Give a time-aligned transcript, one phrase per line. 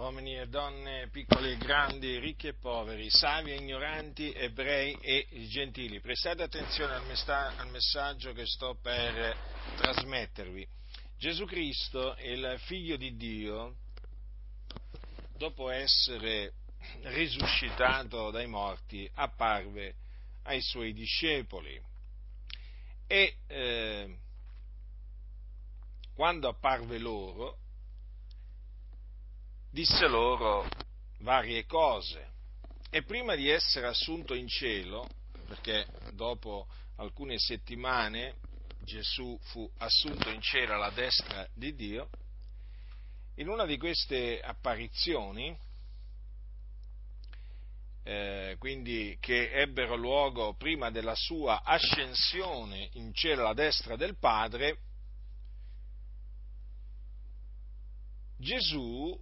[0.00, 6.00] uomini e donne, piccoli e grandi, ricchi e poveri, savi e ignoranti, ebrei e gentili.
[6.00, 9.36] Prestate attenzione al, mesta- al messaggio che sto per
[9.76, 10.66] trasmettervi.
[11.18, 13.76] Gesù Cristo, il figlio di Dio,
[15.36, 16.54] dopo essere
[17.02, 19.96] risuscitato dai morti, apparve
[20.44, 21.78] ai suoi discepoli
[23.06, 24.16] e eh,
[26.14, 27.58] quando apparve loro
[29.70, 30.68] disse loro
[31.18, 32.28] varie cose.
[32.90, 35.08] E prima di essere assunto in cielo,
[35.46, 38.36] perché dopo alcune settimane
[38.82, 42.10] Gesù fu assunto in cielo alla destra di Dio,
[43.36, 45.56] in una di queste apparizioni,
[48.02, 54.78] eh, quindi che ebbero luogo prima della sua ascensione in cielo alla destra del Padre,
[58.36, 59.16] Gesù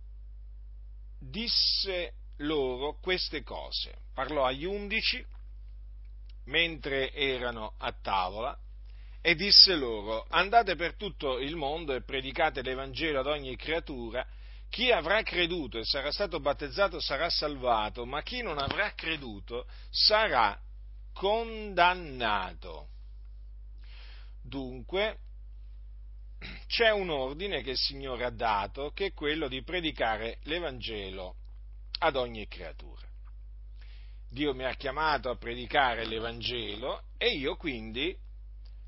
[1.19, 4.03] disse loro queste cose.
[4.15, 5.25] Parlò agli undici
[6.45, 8.59] mentre erano a tavola
[9.21, 14.27] e disse loro andate per tutto il mondo e predicate l'Evangelo ad ogni creatura.
[14.71, 20.59] Chi avrà creduto e sarà stato battezzato sarà salvato, ma chi non avrà creduto sarà
[21.13, 22.89] condannato.
[24.43, 25.19] Dunque,
[26.67, 31.37] c'è un ordine che il Signore ha dato, che è quello di predicare l'Evangelo
[31.99, 33.07] ad ogni creatura.
[34.31, 38.15] Dio mi ha chiamato a predicare l'Evangelo e io quindi,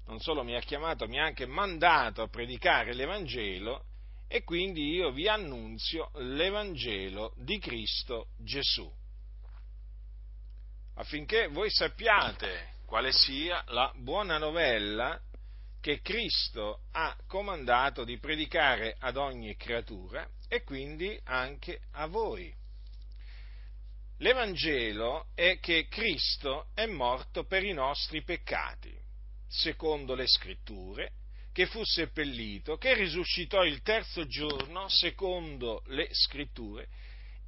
[0.06, 3.84] non solo mi ha chiamato, mi ha anche mandato a predicare l'Evangelo
[4.28, 8.88] e quindi io vi annunzio l'Evangelo di Cristo Gesù,
[10.94, 15.20] affinché voi sappiate quale sia la buona novella
[15.80, 22.54] che Cristo ha comandato di predicare ad ogni creatura e quindi anche a voi.
[24.18, 28.94] L'Evangelo è che Cristo è morto per i nostri peccati,
[29.48, 31.12] secondo le scritture,
[31.52, 36.88] che fu seppellito, che risuscitò il terzo giorno, secondo le scritture,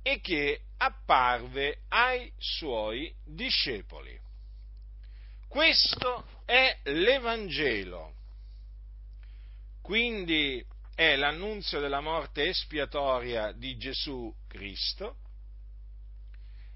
[0.02, 4.18] e che apparve ai suoi discepoli.
[5.46, 8.20] Questo è l'Evangelo
[9.82, 15.16] quindi è l'annunzio della morte espiatoria di Gesù Cristo,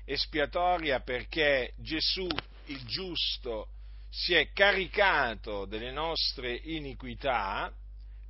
[0.04, 2.26] espiatoria perché Gesù
[2.66, 3.68] il giusto
[4.10, 7.72] si è caricato delle nostre iniquità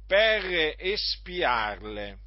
[0.07, 2.19] per espiarle,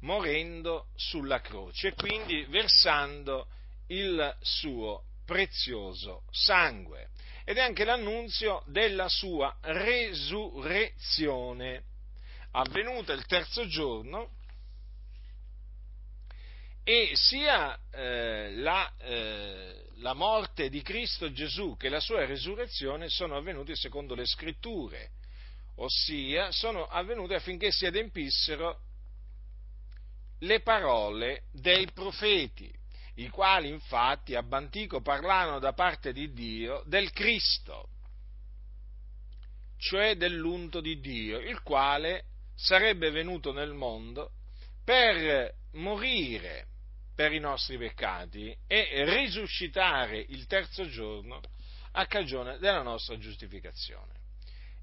[0.00, 3.48] morendo sulla croce quindi versando
[3.88, 7.10] il suo prezioso sangue
[7.48, 11.82] ed è anche l'annunzio della sua resurrezione,
[12.50, 14.32] avvenuta il terzo giorno,
[16.84, 23.38] e sia eh, la, eh, la, morte di Cristo Gesù che la sua resurrezione sono
[23.38, 25.12] avvenuti secondo le scritture,
[25.76, 28.80] ossia sono avvenute affinché si adempissero
[30.40, 32.77] le parole dei profeti
[33.18, 37.88] i quali infatti ab antico parlavano da parte di Dio del Cristo,
[39.76, 42.24] cioè dell'unto di Dio, il quale
[42.54, 44.32] sarebbe venuto nel mondo
[44.84, 46.66] per morire
[47.14, 51.40] per i nostri peccati e risuscitare il terzo giorno
[51.92, 54.14] a cagione della nostra giustificazione.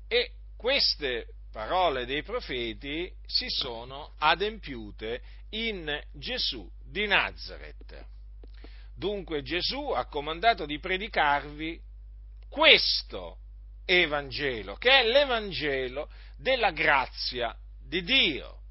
[0.07, 8.13] E queste parole dei profeti si sono adempiute in Gesù di Nazareth.
[8.95, 11.79] Dunque Gesù ha comandato di predicarvi
[12.49, 13.39] questo
[13.83, 18.61] Evangelo, che è l'Evangelo della grazia di Dio.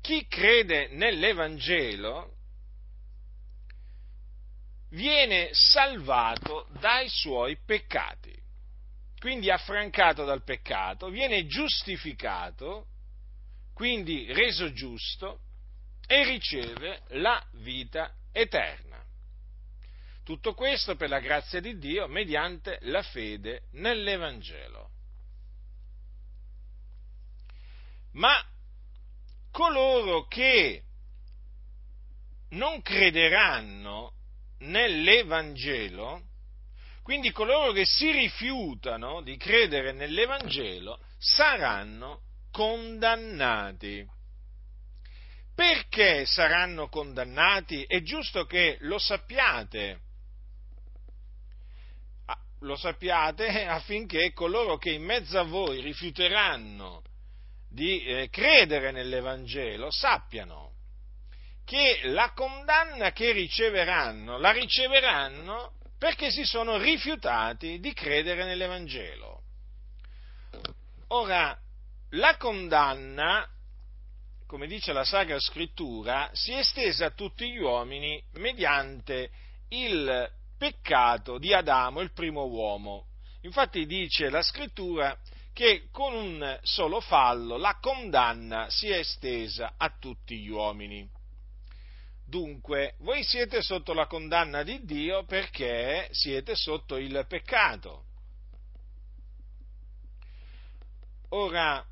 [0.00, 2.36] Chi crede nell'Evangelo
[4.90, 8.34] viene salvato dai suoi peccati,
[9.18, 12.86] quindi affrancato dal peccato, viene giustificato,
[13.74, 15.40] quindi reso giusto
[16.06, 19.02] e riceve la vita eterna.
[20.24, 24.90] Tutto questo per la grazia di Dio mediante la fede nell'Evangelo.
[28.12, 28.34] Ma
[29.50, 30.82] coloro che
[32.50, 34.12] non crederanno
[34.58, 36.22] nell'Evangelo,
[37.02, 44.06] quindi coloro che si rifiutano di credere nell'Evangelo, saranno condannati
[45.60, 47.84] perché saranno condannati?
[47.84, 50.00] È giusto che lo sappiate.
[52.24, 57.02] Ah, lo sappiate affinché coloro che in mezzo a voi rifiuteranno
[57.68, 60.72] di eh, credere nell'Evangelo sappiano
[61.66, 69.42] che la condanna che riceveranno la riceveranno perché si sono rifiutati di credere nell'Evangelo.
[71.08, 71.54] Ora,
[72.12, 73.46] la condanna,
[74.50, 79.30] come dice la Sacra Scrittura, si è estesa a tutti gli uomini mediante
[79.68, 83.06] il peccato di Adamo, il primo uomo.
[83.42, 85.16] Infatti dice la Scrittura
[85.52, 91.08] che con un solo fallo la condanna si è estesa a tutti gli uomini.
[92.26, 98.02] Dunque, voi siete sotto la condanna di Dio perché siete sotto il peccato.
[101.28, 101.86] Ora,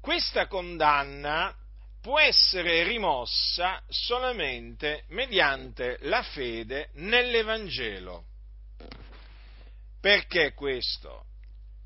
[0.00, 1.54] questa condanna
[2.00, 8.24] può essere rimossa solamente mediante la fede nell'Evangelo.
[10.00, 11.26] Perché questo?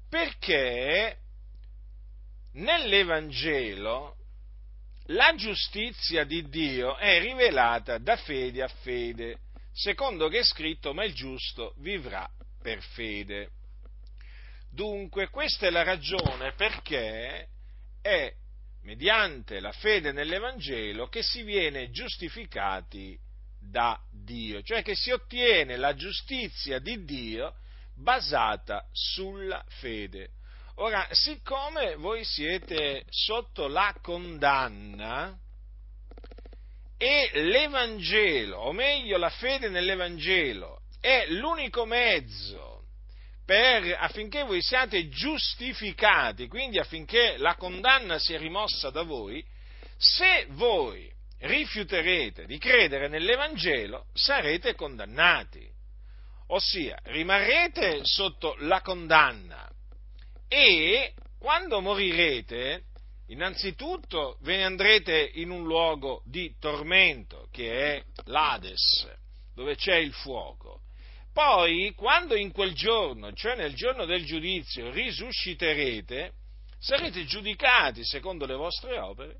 [0.08, 1.16] Perché
[2.52, 4.16] nell'Evangelo
[5.06, 9.38] la giustizia di Dio è rivelata da fede a fede,
[9.72, 12.28] secondo che è scritto, ma il giusto vivrà
[12.60, 13.50] per fede.
[14.70, 17.48] Dunque, questa è la ragione perché
[18.02, 18.30] è
[18.82, 23.18] mediante la fede nell'Evangelo che si viene giustificati
[23.58, 27.54] da Dio, cioè che si ottiene la giustizia di Dio
[27.94, 30.30] basata sulla fede.
[30.76, 35.38] Ora, siccome voi siete sotto la condanna
[36.96, 42.81] e l'Evangelo, o meglio la fede nell'Evangelo, è l'unico mezzo
[43.44, 49.44] per, affinché voi siate giustificati, quindi affinché la condanna sia rimossa da voi,
[49.96, 55.68] se voi rifiuterete di credere nell'Evangelo, sarete condannati.
[56.48, 59.68] Ossia, rimarrete sotto la condanna
[60.48, 62.84] e quando morirete,
[63.28, 69.08] innanzitutto ve ne andrete in un luogo di tormento, che è l'Ades,
[69.54, 70.82] dove c'è il fuoco
[71.32, 76.32] poi, quando in quel giorno, cioè nel giorno del giudizio, risusciterete,
[76.78, 79.36] sarete giudicati secondo le vostre opere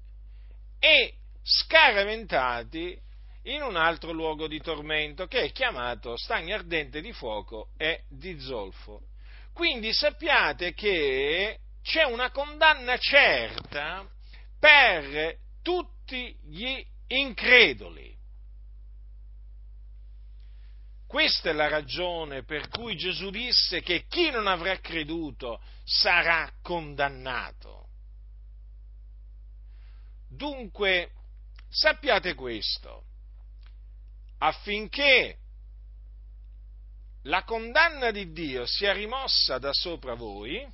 [0.78, 2.98] e scaraventati
[3.44, 8.38] in un altro luogo di tormento che è chiamato stagno ardente di fuoco e di
[8.38, 9.02] zolfo.
[9.52, 14.08] Quindi sappiate che c'è una condanna certa
[14.58, 18.16] per tutti gli increduli.
[21.12, 27.88] Questa è la ragione per cui Gesù disse che chi non avrà creduto sarà condannato.
[30.26, 31.10] Dunque,
[31.68, 33.04] sappiate questo,
[34.38, 35.36] affinché
[37.24, 40.66] la condanna di Dio sia rimossa da sopra voi,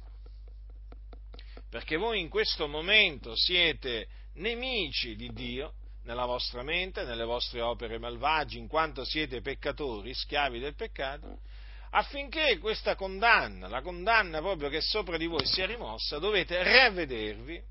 [1.68, 5.74] perché voi in questo momento siete nemici di Dio,
[6.08, 11.40] nella vostra mente, nelle vostre opere malvagie, in quanto siete peccatori, schiavi del peccato,
[11.90, 17.62] affinché questa condanna, la condanna proprio che sopra di voi sia rimossa, dovete ravvedervi,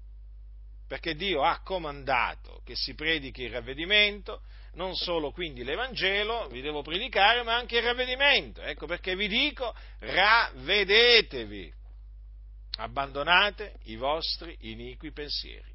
[0.88, 4.44] perché Dio ha comandato che si predichi il ravvedimento,
[4.74, 8.62] non solo quindi l'Evangelo vi devo predicare, ma anche il ravvedimento.
[8.62, 11.74] Ecco perché vi dico, ravvedetevi,
[12.78, 15.74] abbandonate i vostri iniqui pensieri.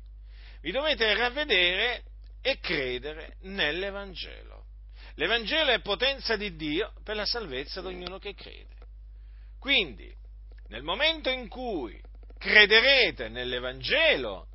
[0.61, 2.05] Vi dovete ravvedere
[2.43, 4.67] e credere nell'Evangelo.
[5.15, 8.77] L'Evangelo è potenza di Dio per la salvezza di ognuno che crede.
[9.59, 10.13] Quindi,
[10.69, 12.01] nel momento in cui
[12.37, 14.49] crederete nell'Evangelo,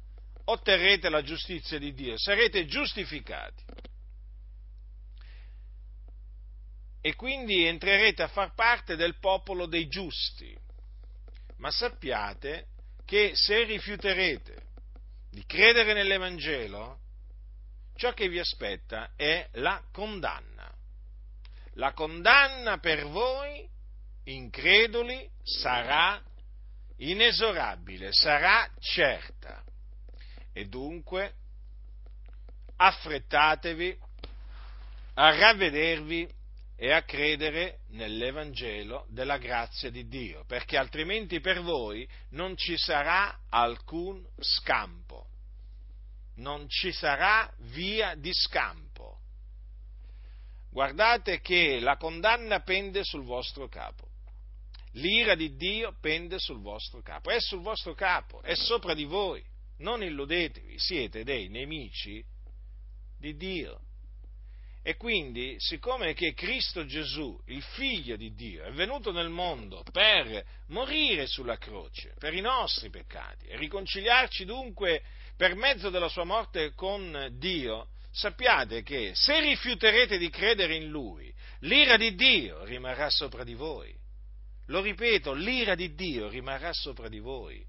[0.45, 3.63] otterrete la giustizia di Dio, sarete giustificati.
[6.99, 10.53] E quindi entrerete a far parte del popolo dei giusti.
[11.57, 12.67] Ma sappiate
[13.05, 14.65] che se rifiuterete
[15.31, 16.99] di credere nell'Evangelo,
[17.97, 20.73] ciò che vi aspetta è la condanna.
[21.73, 23.67] La condanna per voi,
[24.23, 26.21] increduli, sarà
[26.97, 29.63] inesorabile, sarà certa.
[30.53, 31.33] E dunque
[32.77, 33.97] affrettatevi
[35.15, 36.29] a ravvedervi
[36.75, 43.39] e a credere nell'Evangelo della grazia di Dio, perché altrimenti per voi non ci sarà
[43.49, 45.29] alcun scampo
[46.37, 49.19] non ci sarà via di scampo.
[50.69, 54.05] Guardate che la condanna pende sul vostro capo.
[54.93, 59.43] L'ira di Dio pende sul vostro capo, è sul vostro capo, è sopra di voi.
[59.79, 62.23] Non illudetevi, siete dei nemici
[63.17, 63.86] di Dio.
[64.81, 70.43] E quindi, siccome che Cristo Gesù, il figlio di Dio, è venuto nel mondo per
[70.67, 75.03] morire sulla croce, per i nostri peccati, e riconciliarci dunque
[75.35, 81.33] per mezzo della sua morte con Dio, sappiate che se rifiuterete di credere in Lui,
[81.59, 83.93] l'ira di Dio rimarrà sopra di voi.
[84.67, 87.63] Lo ripeto, l'ira di Dio rimarrà sopra di voi.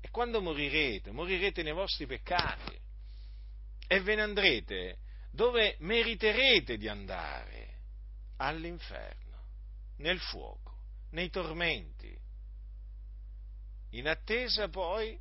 [0.00, 2.78] E quando morirete, morirete nei vostri peccati.
[3.86, 4.98] E ve ne andrete
[5.34, 7.72] dove meriterete di andare?
[8.36, 9.46] All'inferno,
[9.98, 10.76] nel fuoco,
[11.10, 12.16] nei tormenti,
[13.90, 15.18] in attesa poi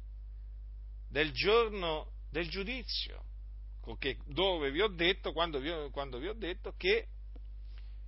[1.07, 3.23] del giorno del giudizio,
[4.25, 7.07] dove vi ho detto, quando vi ho, quando vi ho detto che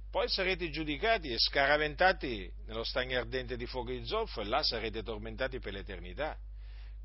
[0.09, 5.03] poi sarete giudicati e scaraventati nello stagno ardente di fuoco di zolfo e là sarete
[5.03, 6.37] tormentati per l'eternità.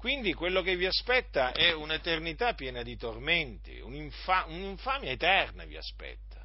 [0.01, 6.43] Quindi quello che vi aspetta è un'eternità piena di tormenti, un'infa- un'infamia eterna vi aspetta,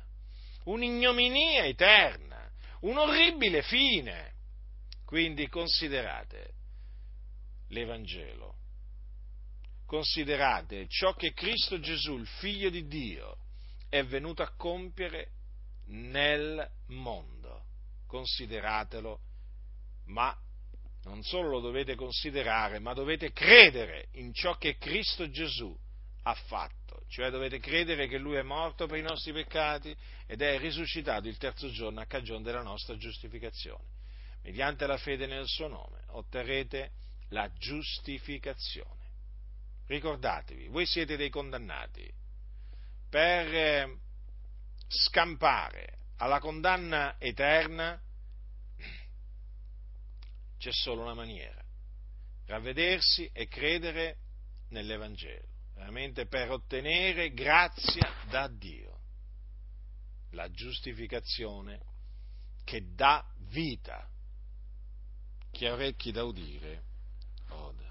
[0.65, 4.33] un'ignominia eterna, un orribile fine.
[5.05, 6.51] Quindi considerate
[7.69, 8.57] l'Evangelo,
[9.85, 13.37] considerate ciò che Cristo Gesù, il Figlio di Dio,
[13.87, 15.29] è venuto a compiere
[15.85, 17.63] nel mondo.
[18.05, 19.17] Consideratelo,
[20.07, 20.37] ma
[21.05, 25.75] non solo lo dovete considerare, ma dovete credere in ciò che Cristo Gesù
[26.23, 29.95] ha fatto, cioè dovete credere che Lui è morto per i nostri peccati
[30.25, 33.83] ed è risuscitato il terzo giorno a cagione della nostra giustificazione.
[34.41, 36.91] Mediante la fede nel suo nome otterrete
[37.29, 39.03] la giustificazione.
[39.87, 42.11] Ricordatevi, voi siete dei condannati
[43.07, 43.97] per eh,
[44.87, 47.99] scampare alla condanna eterna
[50.65, 51.63] c'è solo una maniera,
[52.47, 54.17] ravvedersi e credere
[54.69, 58.99] nell'Evangelo, veramente per ottenere grazia da Dio,
[60.31, 61.83] la giustificazione
[62.63, 64.09] che dà vita.
[65.51, 66.83] Chi ha orecchi da udire,
[67.49, 67.84] oda.